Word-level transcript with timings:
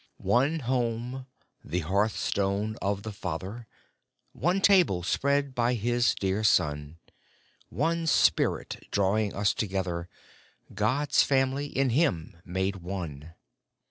One 0.17 0.61
home,— 0.61 1.27
the 1.63 1.81
hearthstone 1.81 2.75
of 2.81 3.03
the 3.03 3.11
Father; 3.11 3.67
One 4.33 4.59
table, 4.59 5.03
spread 5.03 5.53
by 5.53 5.75
His 5.75 6.15
dear 6.15 6.43
Son; 6.43 6.97
One 7.69 8.07
Spirit 8.07 8.87
drawing 8.89 9.35
us 9.35 9.53
together; 9.53 10.09
God's 10.73 11.21
family 11.21 11.67
in 11.67 11.91
Him 11.91 12.41
made 12.43 12.77
one 12.77 13.35